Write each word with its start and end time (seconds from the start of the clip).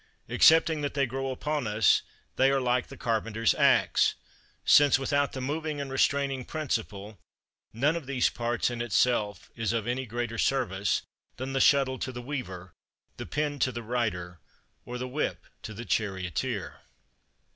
Excepting 0.27 0.81
that 0.81 0.95
they 0.95 1.05
grow 1.05 1.29
upon 1.29 1.67
us, 1.67 2.01
they 2.35 2.49
are 2.49 2.59
like 2.59 2.87
the 2.87 2.97
carpenter's 2.97 3.53
axe; 3.53 4.15
since, 4.65 4.97
without 4.97 5.33
the 5.33 5.41
moving 5.41 5.79
and 5.79 5.91
restraining 5.91 6.43
principle, 6.43 7.19
none 7.71 7.95
of 7.95 8.07
these 8.07 8.27
parts 8.27 8.71
in 8.71 8.81
itself 8.81 9.51
is 9.55 9.73
of 9.73 9.85
any 9.85 10.07
greater 10.07 10.39
service 10.39 11.03
than 11.37 11.53
the 11.53 11.61
shuttle 11.61 11.99
to 11.99 12.11
the 12.11 12.19
weaver, 12.19 12.73
the 13.17 13.27
pen 13.27 13.59
to 13.59 13.71
the 13.71 13.83
writer, 13.83 14.39
or 14.85 14.97
the 14.97 15.07
whip 15.07 15.45
to 15.61 15.71
the 15.71 15.85
charioteer. 15.85 16.81